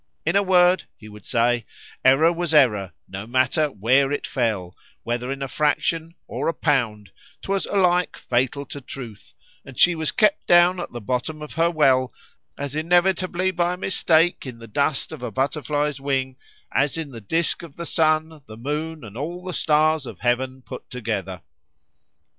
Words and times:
—In 0.25 0.35
a 0.35 0.41
word, 0.41 0.85
he 0.97 1.07
would 1.07 1.25
say, 1.25 1.63
error 2.03 2.33
was 2.33 2.55
error,—no 2.55 3.27
matter 3.27 3.67
where 3.67 4.11
it 4.11 4.25
fell,——whether 4.25 5.31
in 5.31 5.43
a 5.43 5.47
fraction,——or 5.47 6.47
a 6.47 6.55
pound,—'twas 6.55 7.67
alike 7.67 8.17
fatal 8.17 8.65
to 8.65 8.81
truth, 8.81 9.35
and 9.63 9.77
she 9.77 9.93
was 9.93 10.11
kept 10.11 10.47
down 10.47 10.79
at 10.79 10.91
the 10.91 10.99
bottom 11.01 11.43
of 11.43 11.53
her 11.53 11.69
well, 11.69 12.11
as 12.57 12.73
inevitably 12.73 13.51
by 13.51 13.75
a 13.75 13.77
mistake 13.77 14.47
in 14.47 14.57
the 14.57 14.65
dust 14.67 15.11
of 15.11 15.21
a 15.21 15.29
butterfly's 15.29 16.01
wing,——as 16.01 16.97
in 16.97 17.11
the 17.11 17.21
disk 17.21 17.61
of 17.61 17.75
the 17.75 17.85
sun, 17.85 18.41
the 18.47 18.57
moon, 18.57 19.03
and 19.03 19.15
all 19.15 19.43
the 19.43 19.53
stars 19.53 20.07
of 20.07 20.17
heaven 20.17 20.63
put 20.63 20.89
together. 20.89 21.43